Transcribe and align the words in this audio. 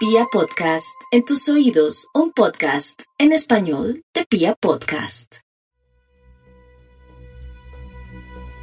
Pia 0.00 0.24
Podcast, 0.32 0.98
en 1.10 1.26
tus 1.26 1.46
oídos, 1.50 2.08
un 2.14 2.32
podcast 2.32 3.02
en 3.18 3.32
español 3.32 4.02
de 4.14 4.24
Pia 4.24 4.54
Podcast. 4.58 5.40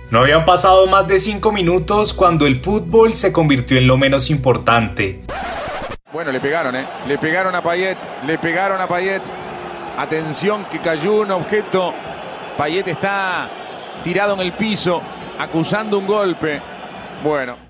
No 0.09 0.21
habían 0.21 0.45
pasado 0.45 0.87
más 0.87 1.07
de 1.07 1.19
cinco 1.19 1.51
minutos 1.51 2.15
cuando 2.15 2.47
el 2.47 2.59
fútbol 2.59 3.13
se 3.13 3.31
convirtió 3.31 3.77
en 3.77 3.85
lo 3.85 3.97
menos 3.97 4.31
importante. 4.31 5.25
Bueno, 6.11 6.31
le 6.31 6.39
pegaron, 6.39 6.75
¿eh? 6.75 6.88
Le 7.07 7.20
pegaron 7.20 7.54
a 7.54 7.61
Payet, 7.61 7.99
le 8.25 8.39
pegaron 8.39 8.81
a 8.81 8.88
Payet. 8.88 9.21
Atención 9.95 10.65
que 10.65 10.79
cayó 10.79 11.21
un 11.21 11.29
objeto. 11.29 11.93
Payet 12.57 12.88
está 12.88 13.47
tirado 14.04 14.33
en 14.33 14.39
el 14.39 14.54
piso, 14.54 15.04
acusando 15.38 15.99
un 15.99 16.07
golpe. 16.07 16.59
Bueno. 17.23 17.66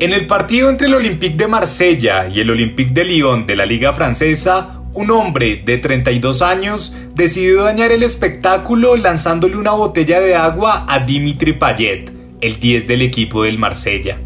En 0.00 0.12
el 0.12 0.26
partido 0.26 0.70
entre 0.70 0.88
el 0.88 0.94
Olympique 0.94 1.36
de 1.36 1.46
Marsella 1.46 2.26
y 2.26 2.40
el 2.40 2.50
Olympique 2.50 2.92
de 2.92 3.04
Lyon 3.04 3.46
de 3.46 3.54
la 3.54 3.64
Liga 3.64 3.92
Francesa, 3.92 4.80
un 4.92 5.12
hombre 5.12 5.62
de 5.64 5.78
32 5.78 6.42
años 6.42 6.96
decidió 7.14 7.62
dañar 7.62 7.92
el 7.92 8.02
espectáculo 8.02 8.96
lanzándole 8.96 9.56
una 9.56 9.70
botella 9.70 10.20
de 10.20 10.34
agua 10.34 10.84
a 10.88 10.98
Dimitri 10.98 11.52
Payet, 11.52 12.10
el 12.40 12.58
10 12.58 12.88
del 12.88 13.02
equipo 13.02 13.44
del 13.44 13.56
Marsella. 13.56 14.18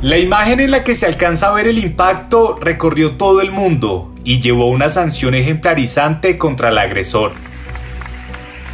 La 0.00 0.16
imagen 0.16 0.60
en 0.60 0.70
la 0.70 0.82
que 0.82 0.94
se 0.94 1.04
alcanza 1.04 1.48
a 1.48 1.52
ver 1.52 1.68
el 1.68 1.76
impacto 1.76 2.56
recorrió 2.58 3.12
todo 3.18 3.42
el 3.42 3.50
mundo 3.50 4.14
y 4.24 4.40
llevó 4.40 4.70
una 4.70 4.88
sanción 4.88 5.34
ejemplarizante 5.34 6.38
contra 6.38 6.70
el 6.70 6.78
agresor. 6.78 7.32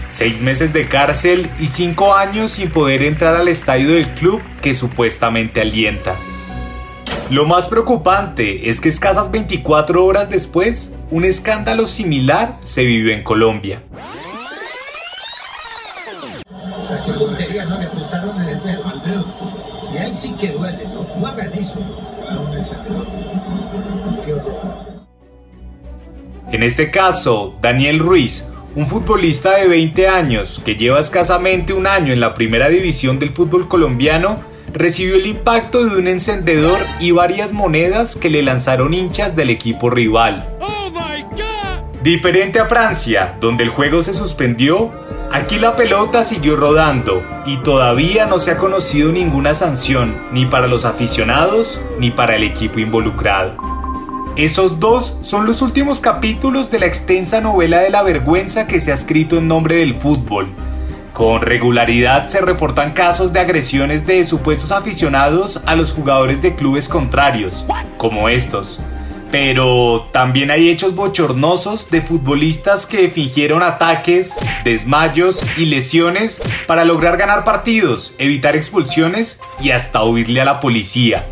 Seis 0.08 0.40
meses 0.40 0.72
de 0.72 0.86
cárcel 0.86 1.50
y 1.58 1.66
cinco 1.66 2.14
años 2.14 2.52
sin 2.52 2.70
poder 2.70 3.02
entrar 3.02 3.36
al 3.36 3.48
estadio 3.48 3.92
del 3.92 4.08
club 4.10 4.40
que 4.62 4.72
supuestamente 4.72 5.60
alienta. 5.60 6.16
Lo 7.28 7.44
más 7.44 7.66
preocupante 7.66 8.68
es 8.70 8.80
que 8.80 8.88
escasas 8.88 9.32
24 9.32 10.04
horas 10.04 10.30
después, 10.30 10.96
un 11.10 11.24
escándalo 11.24 11.86
similar 11.86 12.56
se 12.62 12.84
vivió 12.84 13.12
en 13.12 13.24
Colombia. 13.24 13.82
Y 19.92 19.98
ahí 19.98 20.14
sí 20.14 20.34
que 20.38 20.48
duele, 20.48 20.86
¿no? 20.88 21.06
No 21.18 21.26
hagan 21.26 21.52
eso 21.54 21.80
En 26.52 26.62
este 26.62 26.90
caso, 26.90 27.56
Daniel 27.60 27.98
Ruiz, 27.98 28.50
un 28.76 28.86
futbolista 28.86 29.56
de 29.56 29.66
20 29.68 30.06
años 30.06 30.60
que 30.62 30.76
lleva 30.76 31.00
escasamente 31.00 31.72
un 31.72 31.86
año 31.86 32.12
en 32.12 32.20
la 32.20 32.34
primera 32.34 32.68
división 32.68 33.18
del 33.18 33.30
fútbol 33.30 33.68
colombiano, 33.68 34.40
recibió 34.72 35.16
el 35.16 35.26
impacto 35.26 35.86
de 35.86 35.96
un 35.96 36.06
encendedor 36.06 36.78
y 37.00 37.10
varias 37.10 37.54
monedas 37.54 38.16
que 38.16 38.28
le 38.28 38.42
lanzaron 38.42 38.92
hinchas 38.92 39.34
del 39.34 39.48
equipo 39.48 39.88
rival. 39.88 40.46
Diferente 42.02 42.60
a 42.60 42.66
Francia, 42.66 43.36
donde 43.40 43.64
el 43.64 43.70
juego 43.70 44.02
se 44.02 44.12
suspendió, 44.12 44.92
aquí 45.32 45.58
la 45.58 45.74
pelota 45.74 46.22
siguió 46.22 46.54
rodando 46.54 47.22
y 47.46 47.56
todavía 47.56 48.26
no 48.26 48.38
se 48.38 48.50
ha 48.50 48.58
conocido 48.58 49.10
ninguna 49.10 49.54
sanción 49.54 50.14
ni 50.32 50.44
para 50.44 50.66
los 50.66 50.84
aficionados 50.84 51.80
ni 51.98 52.10
para 52.10 52.36
el 52.36 52.44
equipo 52.44 52.78
involucrado. 52.78 53.65
Esos 54.36 54.80
dos 54.80 55.16
son 55.22 55.46
los 55.46 55.62
últimos 55.62 56.02
capítulos 56.02 56.70
de 56.70 56.78
la 56.78 56.84
extensa 56.84 57.40
novela 57.40 57.80
de 57.80 57.88
la 57.88 58.02
vergüenza 58.02 58.66
que 58.66 58.80
se 58.80 58.90
ha 58.90 58.94
escrito 58.94 59.38
en 59.38 59.48
nombre 59.48 59.76
del 59.76 59.94
fútbol. 59.94 60.52
Con 61.14 61.40
regularidad 61.40 62.26
se 62.26 62.42
reportan 62.42 62.92
casos 62.92 63.32
de 63.32 63.40
agresiones 63.40 64.06
de 64.06 64.22
supuestos 64.24 64.72
aficionados 64.72 65.62
a 65.64 65.74
los 65.74 65.94
jugadores 65.94 66.42
de 66.42 66.54
clubes 66.54 66.90
contrarios, 66.90 67.64
como 67.96 68.28
estos. 68.28 68.78
Pero 69.30 70.06
también 70.12 70.50
hay 70.50 70.68
hechos 70.68 70.94
bochornosos 70.94 71.90
de 71.90 72.02
futbolistas 72.02 72.84
que 72.84 73.08
fingieron 73.08 73.62
ataques, 73.62 74.36
desmayos 74.64 75.42
y 75.56 75.64
lesiones 75.64 76.42
para 76.66 76.84
lograr 76.84 77.16
ganar 77.16 77.42
partidos, 77.42 78.14
evitar 78.18 78.54
expulsiones 78.54 79.40
y 79.62 79.70
hasta 79.70 80.04
huirle 80.04 80.42
a 80.42 80.44
la 80.44 80.60
policía. 80.60 81.26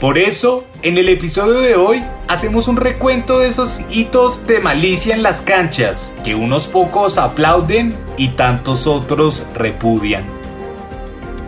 Por 0.00 0.18
eso, 0.18 0.64
en 0.82 0.98
el 0.98 1.08
episodio 1.08 1.60
de 1.60 1.76
hoy 1.76 2.02
hacemos 2.26 2.66
un 2.66 2.76
recuento 2.76 3.38
de 3.38 3.48
esos 3.48 3.80
hitos 3.90 4.44
de 4.46 4.58
malicia 4.58 5.14
en 5.14 5.22
las 5.22 5.40
canchas 5.40 6.14
que 6.24 6.34
unos 6.34 6.66
pocos 6.66 7.16
aplauden 7.16 7.96
y 8.18 8.30
tantos 8.30 8.88
otros 8.88 9.46
repudian. 9.54 10.26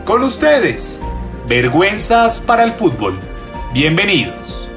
Con 0.05 0.23
ustedes, 0.23 1.03
vergüenzas 1.49 2.41
para 2.41 2.62
el 2.62 2.73
fútbol. 2.73 3.19
Bienvenidos. 3.75 4.71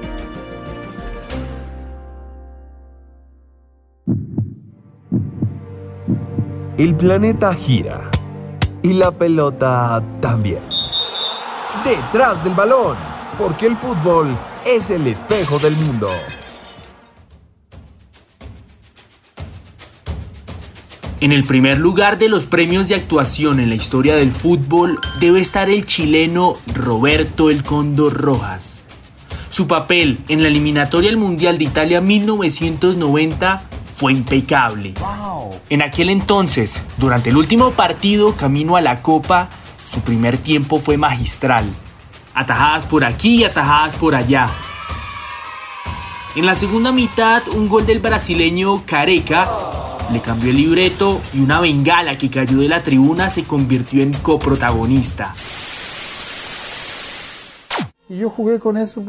El 6.78 6.96
planeta 6.96 7.54
gira 7.54 8.10
y 8.82 8.94
la 8.94 9.12
pelota 9.12 10.04
también. 10.22 10.64
Detrás 11.86 12.44
del 12.44 12.56
balón 12.56 13.09
porque 13.40 13.68
el 13.68 13.78
fútbol 13.78 14.38
es 14.66 14.90
el 14.90 15.08
espejo 15.08 15.58
del 15.60 15.74
mundo. 15.78 16.10
En 21.22 21.32
el 21.32 21.44
primer 21.44 21.78
lugar 21.78 22.20
de 22.20 22.28
los 22.28 22.46
premios 22.46 22.90
de 22.90 22.96
actuación 22.96 23.62
en 23.62 23.70
la 23.70 23.76
historia 23.76 24.16
del 24.16 24.32
fútbol 24.32 25.00
debe 25.22 25.40
estar 25.40 25.70
el 25.70 25.86
chileno 25.86 26.58
Roberto 26.74 27.50
El 27.50 27.64
Cóndor 27.64 28.14
Rojas. 28.14 28.84
Su 29.50 29.68
papel 29.68 30.20
en 30.28 30.44
la 30.44 30.50
eliminatoria 30.50 31.10
al 31.10 31.18
Mundial 31.18 31.58
de 31.58 31.64
Italia 31.64 32.02
1990 32.02 33.62
fue 33.96 34.14
impecable. 34.14 34.94
En 35.70 35.82
aquel 35.82 36.10
entonces, 36.10 36.82
durante 36.98 37.30
el 37.30 37.38
último 37.38 37.72
partido 37.72 38.36
camino 38.36 38.76
a 38.76 38.82
la 38.82 39.02
Copa, 39.02 39.50
su 39.90 40.02
primer 40.02 40.38
tiempo 40.38 40.78
fue 40.78 40.98
magistral 40.98 41.66
atajadas 42.40 42.86
por 42.86 43.04
aquí 43.04 43.42
y 43.42 43.44
atajadas 43.44 43.98
por 43.98 44.16
allá. 44.16 44.50
En 46.38 46.46
la 46.46 46.56
segunda 46.56 46.94
mitad, 46.94 47.46
un 47.50 47.68
gol 47.68 47.86
del 47.86 48.00
brasileño 48.00 48.84
Careca 48.86 49.46
le 50.10 50.22
cambió 50.22 50.52
el 50.52 50.56
libreto 50.56 51.20
y 51.34 51.42
una 51.42 51.60
bengala 51.60 52.18
que 52.18 52.30
cayó 52.30 52.60
de 52.60 52.70
la 52.70 52.82
tribuna 52.82 53.30
se 53.30 53.44
convirtió 53.44 54.02
en 54.02 54.14
coprotagonista. 54.14 55.36
Y 58.08 58.20
yo 58.20 58.30
jugué 58.30 58.58
con 58.58 58.78
eso 58.78 59.04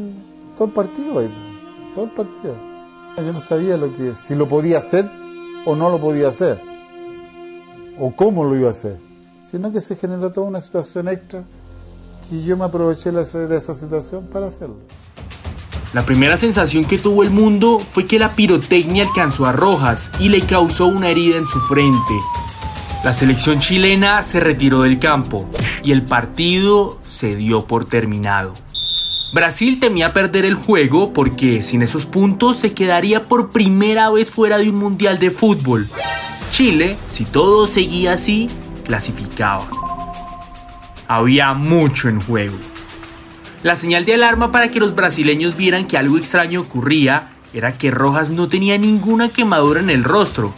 todo 0.56 0.66
el 0.66 0.74
partido, 0.74 1.22
todo 1.94 2.04
el 2.06 2.10
partido. 2.10 2.56
Yo 3.16 3.32
no 3.32 3.40
sabía 3.40 3.76
lo 3.76 3.96
que, 3.96 4.12
si 4.26 4.34
lo 4.34 4.48
podía 4.48 4.78
hacer 4.78 5.08
o 5.66 5.76
no 5.76 5.88
lo 5.88 6.00
podía 6.00 6.28
hacer, 6.28 6.60
o 7.98 8.10
cómo 8.10 8.44
lo 8.44 8.56
iba 8.56 8.68
a 8.68 8.72
hacer, 8.72 8.98
sino 9.48 9.70
que 9.70 9.80
se 9.80 9.94
generó 9.94 10.32
toda 10.32 10.48
una 10.48 10.60
situación 10.60 11.06
extra 11.06 11.44
y 12.30 12.44
yo 12.44 12.56
me 12.56 12.64
aproveché 12.64 13.10
de 13.10 13.56
esa 13.56 13.74
situación 13.74 14.26
para 14.26 14.46
hacerlo. 14.46 14.76
La 15.92 16.06
primera 16.06 16.36
sensación 16.36 16.84
que 16.84 16.98
tuvo 16.98 17.24
el 17.24 17.30
mundo 17.30 17.80
fue 17.80 18.06
que 18.06 18.20
la 18.20 18.32
pirotecnia 18.32 19.04
alcanzó 19.04 19.46
a 19.46 19.52
Rojas 19.52 20.12
y 20.20 20.28
le 20.28 20.40
causó 20.42 20.86
una 20.86 21.08
herida 21.08 21.36
en 21.36 21.46
su 21.46 21.58
frente. 21.62 22.14
La 23.02 23.12
selección 23.12 23.58
chilena 23.58 24.22
se 24.22 24.38
retiró 24.38 24.82
del 24.82 25.00
campo 25.00 25.48
y 25.82 25.90
el 25.90 26.04
partido 26.04 27.00
se 27.08 27.34
dio 27.34 27.66
por 27.66 27.86
terminado. 27.86 28.54
Brasil 29.32 29.80
temía 29.80 30.12
perder 30.12 30.44
el 30.44 30.54
juego 30.54 31.12
porque 31.12 31.62
sin 31.62 31.82
esos 31.82 32.06
puntos 32.06 32.58
se 32.58 32.72
quedaría 32.72 33.24
por 33.24 33.50
primera 33.50 34.10
vez 34.10 34.30
fuera 34.30 34.58
de 34.58 34.70
un 34.70 34.76
mundial 34.76 35.18
de 35.18 35.30
fútbol. 35.30 35.88
Chile, 36.52 36.96
si 37.08 37.24
todo 37.24 37.66
seguía 37.66 38.12
así, 38.12 38.48
clasificaba 38.84 39.68
había 41.10 41.54
mucho 41.54 42.08
en 42.08 42.20
juego. 42.20 42.56
La 43.64 43.74
señal 43.74 44.04
de 44.04 44.14
alarma 44.14 44.52
para 44.52 44.68
que 44.68 44.78
los 44.78 44.94
brasileños 44.94 45.56
vieran 45.56 45.88
que 45.88 45.98
algo 45.98 46.16
extraño 46.16 46.60
ocurría 46.60 47.30
era 47.52 47.72
que 47.72 47.90
Rojas 47.90 48.30
no 48.30 48.48
tenía 48.48 48.78
ninguna 48.78 49.28
quemadura 49.28 49.80
en 49.80 49.90
el 49.90 50.04
rostro. 50.04 50.54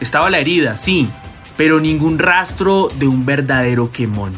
Estaba 0.00 0.30
la 0.30 0.38
herida, 0.38 0.74
sí, 0.76 1.10
pero 1.58 1.80
ningún 1.80 2.18
rastro 2.18 2.88
de 2.98 3.06
un 3.06 3.26
verdadero 3.26 3.90
quemón. 3.90 4.32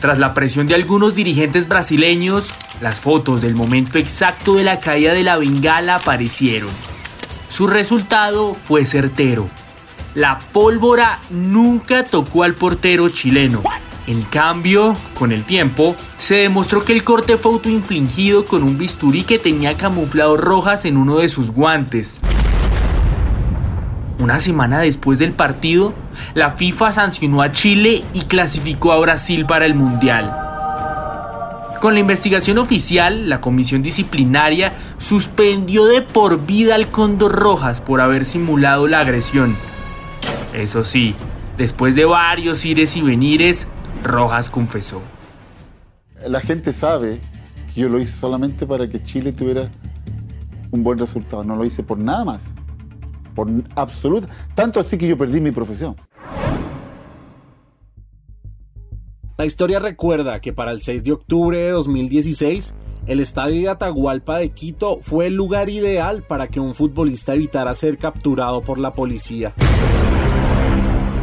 Tras 0.00 0.18
la 0.18 0.32
presión 0.32 0.66
de 0.66 0.74
algunos 0.74 1.14
dirigentes 1.14 1.68
brasileños, 1.68 2.48
las 2.80 2.98
fotos 2.98 3.42
del 3.42 3.54
momento 3.54 3.98
exacto 3.98 4.54
de 4.54 4.64
la 4.64 4.80
caída 4.80 5.12
de 5.12 5.22
la 5.22 5.36
bengala 5.36 5.96
aparecieron. 5.96 6.70
Su 7.50 7.66
resultado 7.66 8.54
fue 8.54 8.86
certero. 8.86 9.50
La 10.14 10.38
pólvora 10.38 11.18
nunca 11.28 12.04
tocó 12.04 12.42
al 12.42 12.54
portero 12.54 13.10
chileno. 13.10 13.62
En 14.08 14.22
cambio, 14.22 14.94
con 15.18 15.32
el 15.32 15.44
tiempo, 15.44 15.94
se 16.18 16.36
demostró 16.36 16.82
que 16.82 16.94
el 16.94 17.04
corte 17.04 17.36
fue 17.36 17.52
autoinfligido 17.52 18.46
con 18.46 18.62
un 18.62 18.78
bisturí 18.78 19.22
que 19.24 19.38
tenía 19.38 19.76
camuflado 19.76 20.38
rojas 20.38 20.86
en 20.86 20.96
uno 20.96 21.18
de 21.18 21.28
sus 21.28 21.50
guantes. 21.50 22.22
Una 24.18 24.40
semana 24.40 24.78
después 24.78 25.18
del 25.18 25.32
partido, 25.32 25.92
la 26.32 26.52
FIFA 26.52 26.92
sancionó 26.92 27.42
a 27.42 27.50
Chile 27.50 28.02
y 28.14 28.22
clasificó 28.22 28.92
a 28.92 28.98
Brasil 28.98 29.44
para 29.44 29.66
el 29.66 29.74
Mundial. 29.74 30.34
Con 31.78 31.92
la 31.92 32.00
investigación 32.00 32.56
oficial, 32.56 33.28
la 33.28 33.42
comisión 33.42 33.82
disciplinaria 33.82 34.72
suspendió 34.96 35.84
de 35.84 36.00
por 36.00 36.46
vida 36.46 36.76
al 36.76 36.88
Cóndor 36.88 37.32
Rojas 37.32 37.82
por 37.82 38.00
haber 38.00 38.24
simulado 38.24 38.88
la 38.88 39.00
agresión. 39.00 39.54
Eso 40.54 40.82
sí, 40.82 41.14
después 41.58 41.94
de 41.94 42.06
varios 42.06 42.64
ires 42.64 42.96
y 42.96 43.02
venires, 43.02 43.66
Rojas 44.02 44.50
confesó. 44.50 45.00
La 46.26 46.40
gente 46.40 46.72
sabe 46.72 47.20
que 47.74 47.80
yo 47.80 47.88
lo 47.88 47.98
hice 47.98 48.12
solamente 48.12 48.66
para 48.66 48.88
que 48.88 49.02
Chile 49.02 49.32
tuviera 49.32 49.70
un 50.70 50.82
buen 50.82 50.98
resultado. 50.98 51.44
No 51.44 51.56
lo 51.56 51.64
hice 51.64 51.82
por 51.82 51.98
nada 51.98 52.24
más. 52.24 52.50
Por 53.34 53.48
absoluto. 53.76 54.28
Tanto 54.54 54.80
así 54.80 54.98
que 54.98 55.06
yo 55.06 55.16
perdí 55.16 55.40
mi 55.40 55.52
profesión. 55.52 55.94
La 59.36 59.46
historia 59.46 59.78
recuerda 59.78 60.40
que 60.40 60.52
para 60.52 60.72
el 60.72 60.82
6 60.82 61.04
de 61.04 61.12
octubre 61.12 61.58
de 61.58 61.70
2016, 61.70 62.74
el 63.06 63.20
estadio 63.20 63.62
de 63.62 63.68
Atahualpa 63.68 64.38
de 64.38 64.50
Quito 64.50 64.98
fue 65.00 65.28
el 65.28 65.34
lugar 65.34 65.70
ideal 65.70 66.24
para 66.24 66.48
que 66.48 66.58
un 66.58 66.74
futbolista 66.74 67.34
evitara 67.34 67.74
ser 67.74 67.98
capturado 67.98 68.62
por 68.62 68.80
la 68.80 68.92
policía. 68.92 69.54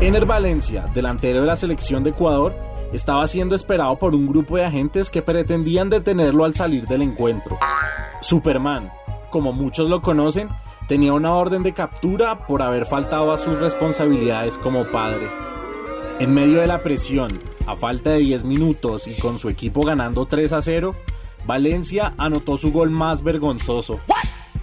Ener 0.06 0.28
Valencia, 0.28 0.86
delantero 0.94 1.42
de 1.42 1.48
la 1.48 1.56
selección 1.56 2.04
de 2.04 2.12
Ecuador, 2.12 2.54
estaba 2.94 3.26
siendo 3.26 3.56
esperado 3.56 3.98
por 3.98 4.14
un 4.14 4.28
grupo 4.28 4.56
de 4.56 4.64
agentes 4.64 5.10
que 5.10 5.24
pretendían 5.24 5.90
detenerlo 5.90 6.46
al 6.46 6.54
salir 6.54 6.86
del 6.86 7.02
encuentro. 7.02 7.58
Superman, 8.22 8.92
como 9.32 9.52
muchos 9.52 9.90
lo 9.90 10.04
conocen, 10.04 10.50
tenía 10.88 11.12
una 11.12 11.34
orden 11.34 11.64
de 11.64 11.74
captura 11.74 12.46
por 12.46 12.62
haber 12.62 12.86
faltado 12.86 13.32
a 13.32 13.40
sus 13.40 13.58
responsabilidades 13.58 14.60
como 14.60 14.84
padre. 14.84 15.28
En 16.20 16.36
medio 16.36 16.62
de 16.62 16.68
la 16.68 16.84
presión, 16.84 17.40
a 17.66 17.76
falta 17.76 18.12
de 18.12 18.20
10 18.20 18.44
minutos 18.44 19.08
y 19.08 19.20
con 19.20 19.40
su 19.40 19.50
equipo 19.50 19.82
ganando 19.82 20.28
3 20.28 20.54
a 20.54 20.62
0, 20.62 20.94
Valencia 21.48 22.14
anotó 22.20 22.58
su 22.58 22.72
gol 22.72 22.92
más 22.92 23.24
vergonzoso. 23.24 24.00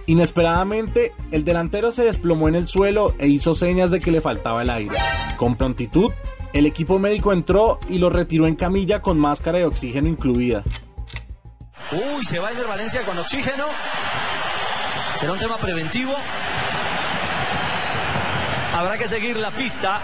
Inesperadamente, 0.06 1.12
el 1.30 1.44
delantero 1.44 1.92
se 1.92 2.04
desplomó 2.04 2.48
en 2.48 2.56
el 2.56 2.66
suelo 2.66 3.14
e 3.18 3.28
hizo 3.28 3.54
señas 3.54 3.90
de 3.90 4.00
que 4.00 4.10
le 4.10 4.20
faltaba 4.20 4.62
el 4.62 4.70
aire. 4.70 4.96
Con 5.36 5.56
prontitud, 5.56 6.10
el 6.52 6.66
equipo 6.66 6.98
médico 6.98 7.32
entró 7.32 7.78
y 7.88 7.98
lo 7.98 8.10
retiró 8.10 8.46
en 8.46 8.56
camilla 8.56 9.00
con 9.00 9.18
máscara 9.18 9.58
de 9.58 9.64
oxígeno 9.64 10.08
incluida. 10.08 10.62
Uy, 11.92 12.24
se 12.24 12.38
va 12.38 12.50
el 12.50 12.64
Valencia 12.64 13.02
con 13.04 13.18
oxígeno. 13.18 13.66
Será 15.20 15.32
un 15.32 15.38
tema 15.38 15.58
preventivo. 15.58 16.14
Habrá 18.74 18.98
que 18.98 19.06
seguir 19.06 19.36
la 19.36 19.50
pista 19.50 20.00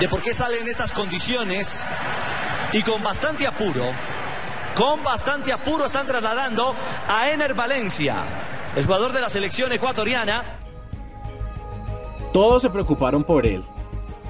de 0.00 0.08
por 0.08 0.22
qué 0.22 0.32
sale 0.32 0.60
en 0.60 0.68
estas 0.68 0.92
condiciones 0.92 1.84
y 2.72 2.82
con 2.82 3.02
bastante 3.02 3.46
apuro, 3.46 3.84
con 4.74 5.02
bastante 5.02 5.52
apuro 5.52 5.86
están 5.86 6.06
trasladando 6.06 6.74
a 7.08 7.30
Ener 7.30 7.54
Valencia, 7.54 8.16
el 8.76 8.84
jugador 8.84 9.12
de 9.12 9.20
la 9.20 9.28
selección 9.28 9.72
ecuatoriana. 9.72 10.42
Todos 12.32 12.62
se 12.62 12.70
preocuparon 12.70 13.22
por 13.22 13.46
él, 13.46 13.62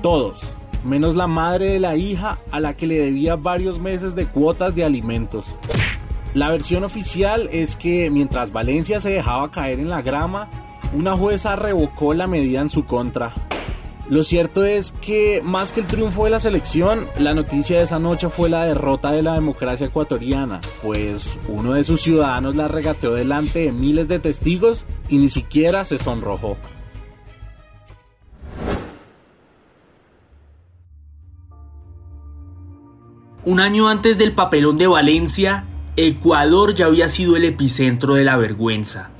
todos, 0.03 0.43
menos 0.85 1.17
la 1.17 1.27
madre 1.27 1.73
de 1.73 1.81
la 1.81 1.97
hija 1.97 2.39
a 2.51 2.61
la 2.61 2.75
que 2.75 2.87
le 2.87 2.99
debía 2.99 3.37
varios 3.37 3.79
meses 3.79 4.15
de 4.15 4.27
cuotas 4.27 4.75
de 4.75 4.85
alimentos. 4.85 5.55
La 6.35 6.51
versión 6.51 6.85
oficial 6.85 7.49
es 7.53 7.77
que 7.77 8.11
mientras 8.11 8.53
Valencia 8.53 9.01
se 9.01 9.11
dejaba 9.11 9.51
caer 9.51 9.81
en 9.81 9.89
la 9.89 10.03
grama, 10.03 10.49
una 10.93 11.17
jueza 11.17 11.57
revocó 11.57 12.13
la 12.13 12.27
medida 12.27 12.61
en 12.61 12.69
su 12.69 12.85
contra. 12.85 13.33
Lo 14.09 14.23
cierto 14.23 14.65
es 14.65 14.93
que 15.01 15.41
más 15.43 15.73
que 15.73 15.81
el 15.81 15.87
triunfo 15.87 16.25
de 16.25 16.31
la 16.31 16.39
selección, 16.39 17.07
la 17.19 17.33
noticia 17.33 17.79
de 17.79 17.85
esa 17.85 17.99
noche 17.99 18.29
fue 18.29 18.51
la 18.51 18.67
derrota 18.67 19.11
de 19.13 19.23
la 19.23 19.33
democracia 19.33 19.87
ecuatoriana, 19.87 20.61
pues 20.83 21.39
uno 21.49 21.73
de 21.73 21.85
sus 21.85 22.03
ciudadanos 22.03 22.55
la 22.55 22.69
regateó 22.69 23.15
delante 23.15 23.61
de 23.61 23.73
miles 23.73 24.07
de 24.07 24.19
testigos 24.19 24.85
y 25.09 25.17
ni 25.17 25.31
siquiera 25.31 25.87
se 25.87 25.97
sonrojó. 25.99 26.59
Un 33.47 33.61
año 33.61 33.89
antes 33.89 34.19
del 34.19 34.33
papelón 34.33 34.77
de 34.77 34.87
Valencia, 34.87 35.65
Ecuador 35.97 36.75
ya 36.75 36.87
había 36.87 37.09
sido 37.09 37.37
el 37.37 37.45
epicentro 37.45 38.15
de 38.15 38.25
la 38.25 38.37
vergüenza. 38.37 39.11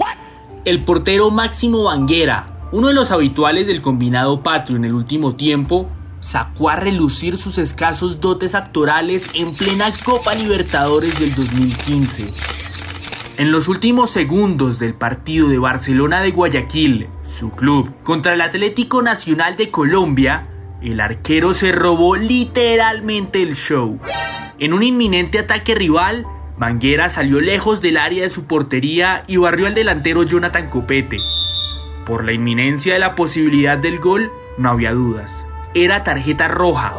El 0.65 0.85
portero 0.85 1.31
Máximo 1.31 1.85
Banguera, 1.85 2.47
uno 2.75 2.89
de 2.89 2.95
los 2.95 3.13
habituales 3.13 3.69
del 3.69 3.81
combinado 3.81 4.43
patrio 4.43 4.77
en 4.77 4.85
el 4.85 4.95
último 4.95 5.37
tiempo, 5.37 5.89
sacó 6.19 6.71
a 6.71 6.75
relucir 6.75 7.37
sus 7.37 7.59
escasos 7.59 8.21
dotes 8.21 8.57
actorales 8.57 9.31
en 9.35 9.55
plena 9.55 9.93
Copa 10.05 10.35
Libertadores 10.35 11.17
del 11.21 11.37
2015. 11.37 12.33
En 13.39 13.53
los 13.53 13.69
últimos 13.69 14.11
segundos 14.11 14.81
del 14.81 14.93
partido 14.93 15.47
de 15.47 15.59
Barcelona 15.59 16.21
de 16.21 16.33
Guayaquil, 16.33 17.07
su 17.23 17.53
club, 17.53 17.95
contra 18.03 18.35
el 18.35 18.41
Atlético 18.41 19.03
Nacional 19.03 19.55
de 19.55 19.71
Colombia, 19.71 20.49
el 20.83 21.01
arquero 21.01 21.53
se 21.53 21.71
robó 21.71 22.17
literalmente 22.17 23.41
el 23.41 23.55
show. 23.55 24.01
En 24.59 24.73
un 24.73 24.83
inminente 24.83 25.39
ataque 25.39 25.77
rival, 25.77 26.27
Banguera 26.59 27.09
salió 27.09 27.41
lejos 27.41 27.81
del 27.81 27.99
área 27.99 28.25
de 28.25 28.31
su 28.31 28.47
portería 28.47 29.23
y 29.29 29.37
barrió 29.37 29.69
al 29.69 29.75
delantero 29.75 30.25
Jonathan 30.25 30.69
Copete. 30.71 31.19
Por 32.05 32.25
la 32.25 32.33
inminencia 32.33 32.93
de 32.93 32.99
la 32.99 33.15
posibilidad 33.15 33.79
del 33.79 33.99
gol, 33.99 34.31
no 34.59 34.71
había 34.71 34.93
dudas. 34.93 35.45
Era 35.73 36.05
tarjeta 36.05 36.49
roja. 36.49 36.93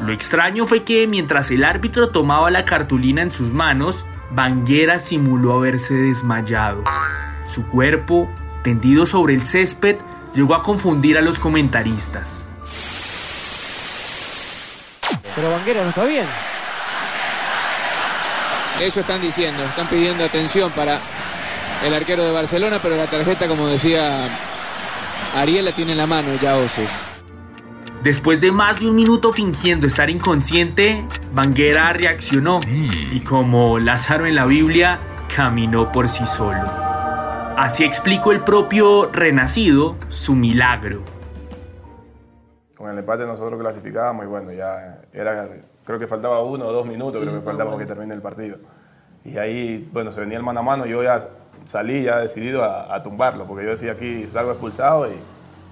Lo 0.00 0.12
extraño 0.12 0.64
fue 0.64 0.84
que 0.84 1.06
mientras 1.06 1.50
el 1.50 1.64
árbitro 1.64 2.08
tomaba 2.08 2.50
la 2.50 2.64
cartulina 2.64 3.20
en 3.20 3.30
sus 3.30 3.52
manos, 3.52 4.06
Banguera 4.30 5.00
simuló 5.00 5.54
haberse 5.54 5.94
desmayado. 5.94 6.84
Su 7.46 7.66
cuerpo, 7.66 8.30
tendido 8.62 9.04
sobre 9.04 9.34
el 9.34 9.44
césped, 9.44 9.96
llegó 10.34 10.54
a 10.54 10.62
confundir 10.62 11.18
a 11.18 11.20
los 11.20 11.38
comentaristas. 11.38 12.42
Pero 15.34 15.50
Banguera 15.50 15.82
no 15.82 15.90
está 15.90 16.04
bien. 16.04 16.26
Eso 18.80 19.00
están 19.00 19.20
diciendo, 19.20 19.62
están 19.64 19.86
pidiendo 19.88 20.24
atención 20.24 20.70
para 20.72 21.00
el 21.84 21.94
arquero 21.94 22.24
de 22.24 22.32
Barcelona, 22.32 22.78
pero 22.82 22.96
la 22.96 23.06
tarjeta, 23.06 23.46
como 23.48 23.66
decía 23.66 24.28
Ariel, 25.36 25.64
la 25.64 25.72
tiene 25.72 25.92
en 25.92 25.98
la 25.98 26.06
mano 26.06 26.28
ya 26.40 26.56
Oces. 26.56 27.04
Después 28.02 28.40
de 28.40 28.52
más 28.52 28.78
de 28.78 28.88
un 28.88 28.94
minuto 28.94 29.32
fingiendo 29.32 29.86
estar 29.86 30.08
inconsciente, 30.10 31.04
Banguera 31.32 31.92
reaccionó 31.92 32.60
y 32.66 33.20
como 33.20 33.78
Lázaro 33.78 34.26
en 34.26 34.34
la 34.34 34.46
Biblia, 34.46 34.98
caminó 35.34 35.90
por 35.90 36.08
sí 36.08 36.26
solo. 36.26 36.62
Así 37.56 37.84
explicó 37.84 38.32
el 38.32 38.44
propio 38.44 39.10
Renacido 39.12 39.96
su 40.08 40.36
milagro. 40.36 41.02
Con 42.76 42.90
el 42.90 42.98
empate 42.98 43.24
nosotros 43.24 43.58
clasificábamos 43.58 44.24
y 44.26 44.28
bueno, 44.28 44.52
ya 44.52 45.00
era, 45.12 45.48
creo 45.84 45.98
que 45.98 46.06
faltaba 46.06 46.42
uno 46.42 46.66
o 46.66 46.72
dos 46.72 46.86
minutos, 46.86 47.18
creo 47.18 47.34
que 47.34 47.40
faltaba 47.40 47.76
que 47.76 47.86
termine 47.86 48.14
el 48.14 48.22
partido. 48.22 48.58
Y 49.24 49.38
ahí, 49.38 49.88
bueno, 49.92 50.12
se 50.12 50.20
venía 50.20 50.36
el 50.36 50.44
mano 50.44 50.60
a 50.60 50.62
mano, 50.62 50.86
yo 50.86 51.02
ya 51.02 51.18
salí 51.66 52.04
ya 52.04 52.18
decidido 52.18 52.64
a, 52.64 53.02
tumbarlo, 53.02 53.44
porque 53.46 53.64
yo 53.64 53.70
decía 53.70 53.92
aquí 53.92 54.26
salgo 54.28 54.52
expulsado 54.52 55.08
y 55.08 55.16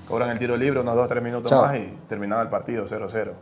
cobran 0.06 0.30
el 0.30 0.38
tiro 0.38 0.56
libre 0.56 0.80
unos 0.80 0.94
dos 0.94 1.04
o 1.04 1.08
tres 1.08 1.22
minutos 1.22 1.50
más 1.50 1.76
y 1.76 1.92
terminaba 2.08 2.42
el 2.42 2.48
partido 2.48 2.84
0-0. 2.84 3.32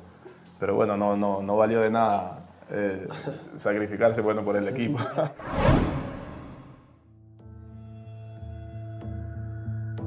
Pero 0.61 0.75
bueno, 0.75 0.97
no, 0.97 1.17
no, 1.17 1.43
no 1.43 1.57
valió 1.57 1.81
de 1.81 1.91
nada 1.91 2.39
eh, 2.71 3.09
sacrificarse 3.57 4.21
bueno 4.21 4.43
por 4.43 4.57
el 4.57 4.69
equipo. 4.69 4.99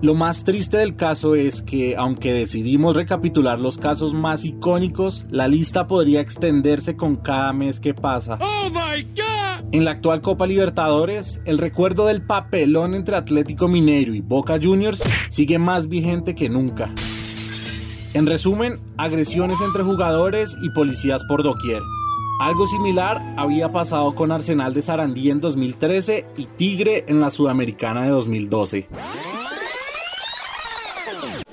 Lo 0.01 0.13
más 0.13 0.43
triste 0.43 0.77
del 0.77 0.95
caso 0.95 1.35
es 1.35 1.61
que, 1.61 1.95
aunque 1.97 2.31
decidimos 2.31 2.95
recapitular 2.95 3.59
los 3.59 3.77
casos 3.77 4.13
más 4.13 4.45
icónicos, 4.45 5.25
la 5.29 5.47
lista 5.47 5.87
podría 5.87 6.21
extenderse 6.21 6.95
con 6.95 7.15
cada 7.15 7.53
mes 7.53 7.79
que 7.79 7.93
pasa. 7.93 8.37
¡Oh 8.39 8.69
my 8.69 9.03
God! 9.15 9.24
En 9.71 9.83
la 9.83 9.91
actual 9.91 10.21
Copa 10.21 10.47
Libertadores, 10.47 11.41
el 11.45 11.57
recuerdo 11.57 12.05
del 12.05 12.25
papelón 12.25 12.95
entre 12.95 13.17
Atlético 13.17 13.67
Mineiro 13.67 14.13
y 14.13 14.21
Boca 14.21 14.59
Juniors 14.61 15.03
sigue 15.29 15.59
más 15.59 15.87
vigente 15.87 16.35
que 16.35 16.49
nunca. 16.49 16.93
En 18.13 18.25
resumen, 18.25 18.79
agresiones 18.97 19.59
entre 19.61 19.83
jugadores 19.83 20.55
y 20.61 20.69
policías 20.69 21.23
por 21.25 21.43
doquier. 21.43 21.81
Algo 22.39 22.67
similar 22.67 23.21
había 23.37 23.71
pasado 23.71 24.13
con 24.15 24.31
Arsenal 24.31 24.73
de 24.73 24.81
Sarandí 24.81 25.29
en 25.29 25.41
2013 25.41 26.25
y 26.37 26.45
Tigre 26.45 27.05
en 27.07 27.19
la 27.19 27.29
Sudamericana 27.31 28.03
de 28.03 28.09
2012 28.09 28.87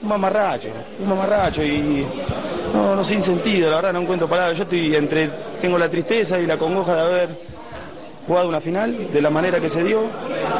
un 0.02 0.08
mamarracho, 0.08 0.68
un 1.00 1.08
mamarracho 1.08 1.62
y 1.62 2.04
no, 2.74 2.96
no 2.96 3.04
sin 3.04 3.22
sentido, 3.22 3.70
la 3.70 3.76
verdad 3.76 3.92
no 3.92 4.00
encuentro 4.00 4.28
palabras. 4.28 4.56
Yo 4.56 4.64
estoy 4.64 4.94
entre, 4.96 5.30
tengo 5.60 5.78
la 5.78 5.88
tristeza 5.88 6.40
y 6.40 6.46
la 6.46 6.58
congoja 6.58 6.94
de 6.94 7.00
haber 7.00 7.51
jugado 8.26 8.48
una 8.48 8.60
final 8.60 9.12
de 9.12 9.22
la 9.22 9.30
manera 9.30 9.60
que 9.60 9.68
se 9.68 9.84
dio, 9.84 10.02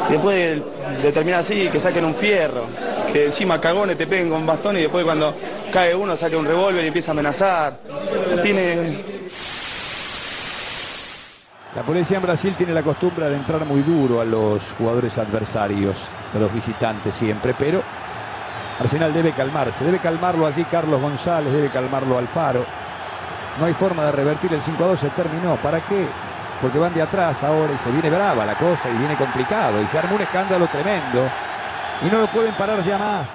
después 0.09 0.61
de, 1.01 1.11
terminar 1.11 1.41
así, 1.41 1.69
que 1.69 1.79
saquen 1.79 2.05
un 2.05 2.15
fierro, 2.15 2.65
que 3.11 3.25
encima 3.25 3.59
cagones 3.59 3.97
te 3.97 4.07
peguen 4.07 4.29
con 4.29 4.45
bastón 4.45 4.77
y 4.77 4.81
después 4.81 5.03
cuando 5.03 5.33
cae 5.71 5.95
uno 5.95 6.15
saque 6.15 6.35
un 6.35 6.45
revólver 6.45 6.83
y 6.83 6.87
empieza 6.87 7.11
a 7.11 7.13
amenazar. 7.13 7.79
Tiene... 8.41 9.13
La 11.75 11.81
La 11.81 11.87
policía 11.87 12.17
en 12.17 12.23
Brasil 12.23 12.53
tiene 12.55 12.73
la 12.73 12.83
costumbre 12.83 13.29
de 13.29 13.35
entrar 13.35 13.65
muy 13.65 13.81
duro 13.81 14.21
a 14.21 14.25
los 14.25 14.61
jugadores 14.77 15.17
adversarios, 15.17 15.97
a 16.33 16.37
los 16.37 16.53
visitantes 16.53 17.15
siempre, 17.15 17.55
pero 17.57 17.81
Arsenal 18.79 19.13
debe 19.13 19.33
calmarse, 19.33 19.83
debe 19.83 19.99
calmarlo 19.99 20.45
allí 20.45 20.63
Carlos 20.65 21.01
González, 21.01 21.51
debe 21.51 21.71
calmarlo 21.71 22.17
Alfaro. 22.17 22.65
No 23.59 23.65
hay 23.65 23.73
forma 23.75 24.05
de 24.05 24.11
revertir 24.11 24.51
el 24.53 24.63
5 24.63 24.83
a 24.83 24.87
2, 24.87 24.99
se 24.99 25.09
terminó. 25.09 25.57
¿Para 25.57 25.81
qué? 25.87 26.07
Porque 26.63 26.79
van 26.79 26.93
de 26.93 27.01
atrás 27.01 27.43
ahora 27.43 27.73
y 27.73 27.77
se 27.83 27.91
viene 27.91 28.09
brava 28.09 28.45
la 28.45 28.57
cosa 28.57 28.89
y 28.89 28.97
viene 28.97 29.17
complicado 29.17 29.81
y 29.81 29.87
se 29.87 29.97
arma 29.97 30.15
un 30.15 30.21
escándalo 30.21 30.65
tremendo 30.69 31.29
y 32.01 32.05
no 32.09 32.19
lo 32.19 32.31
pueden 32.31 32.55
parar 32.55 32.85
ya 32.85 32.97
más. 32.97 33.29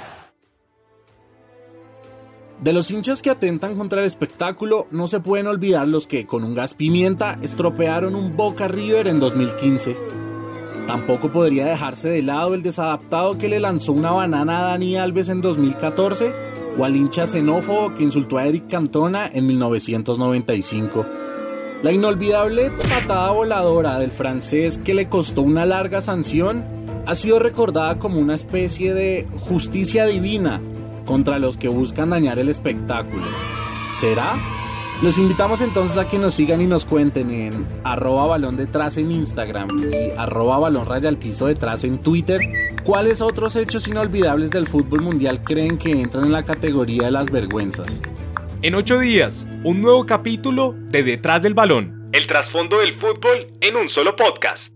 De 2.62 2.72
los 2.72 2.90
hinchas 2.90 3.20
que 3.20 3.28
atentan 3.28 3.76
contra 3.76 4.00
el 4.00 4.06
espectáculo, 4.06 4.86
no 4.90 5.06
se 5.08 5.20
pueden 5.20 5.46
olvidar 5.46 5.86
los 5.86 6.06
que, 6.06 6.26
con 6.26 6.42
un 6.42 6.54
gas 6.54 6.72
pimienta, 6.72 7.38
estropearon 7.42 8.14
un 8.14 8.34
Boca 8.34 8.66
River 8.66 9.08
en 9.08 9.20
2015. 9.20 9.94
Tampoco 10.86 11.28
podría 11.28 11.66
dejarse 11.66 12.08
de 12.08 12.22
lado 12.22 12.54
el 12.54 12.62
desadaptado 12.62 13.36
que 13.36 13.50
le 13.50 13.60
lanzó 13.60 13.92
una 13.92 14.10
banana 14.10 14.60
a 14.60 14.70
Dani 14.70 14.96
Alves 14.96 15.28
en 15.28 15.42
2014 15.42 16.32
o 16.78 16.84
al 16.86 16.96
hincha 16.96 17.26
xenófobo 17.26 17.94
que 17.94 18.04
insultó 18.04 18.38
a 18.38 18.46
Eric 18.46 18.70
Cantona 18.70 19.28
en 19.30 19.46
1995. 19.46 21.17
La 21.80 21.92
inolvidable 21.92 22.72
patada 22.88 23.30
voladora 23.30 24.00
del 24.00 24.10
francés 24.10 24.78
que 24.78 24.94
le 24.94 25.08
costó 25.08 25.42
una 25.42 25.64
larga 25.64 26.00
sanción 26.00 26.64
ha 27.06 27.14
sido 27.14 27.38
recordada 27.38 28.00
como 28.00 28.18
una 28.18 28.34
especie 28.34 28.94
de 28.94 29.28
justicia 29.48 30.04
divina 30.04 30.60
contra 31.06 31.38
los 31.38 31.56
que 31.56 31.68
buscan 31.68 32.10
dañar 32.10 32.40
el 32.40 32.48
espectáculo. 32.48 33.22
¿Será? 33.92 34.34
Los 35.02 35.18
invitamos 35.18 35.60
entonces 35.60 35.96
a 35.98 36.08
que 36.08 36.18
nos 36.18 36.34
sigan 36.34 36.60
y 36.60 36.66
nos 36.66 36.84
cuenten 36.84 37.30
en 37.30 37.66
arroba 37.84 38.26
balón 38.26 38.56
detrás 38.56 38.98
en 38.98 39.12
Instagram 39.12 39.68
y 39.80 40.10
arroba 40.18 40.58
balón 40.58 40.88
al 40.90 41.16
piso 41.16 41.46
detrás 41.46 41.84
en 41.84 41.98
Twitter 41.98 42.40
cuáles 42.82 43.20
otros 43.20 43.54
hechos 43.54 43.86
inolvidables 43.86 44.50
del 44.50 44.66
fútbol 44.66 45.02
mundial 45.02 45.44
creen 45.44 45.78
que 45.78 45.92
entran 45.92 46.24
en 46.24 46.32
la 46.32 46.42
categoría 46.42 47.04
de 47.04 47.12
las 47.12 47.30
vergüenzas. 47.30 48.00
En 48.60 48.74
ocho 48.74 48.98
días, 48.98 49.46
un 49.62 49.80
nuevo 49.80 50.04
capítulo 50.04 50.74
de 50.76 51.04
Detrás 51.04 51.40
del 51.42 51.54
Balón. 51.54 52.10
El 52.12 52.26
trasfondo 52.26 52.80
del 52.80 52.98
fútbol 52.98 53.52
en 53.60 53.76
un 53.76 53.88
solo 53.88 54.16
podcast. 54.16 54.72